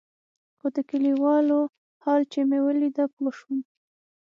[0.57, 1.59] خو د كليوالو
[2.03, 3.59] حال چې مې ولېد پوه سوم.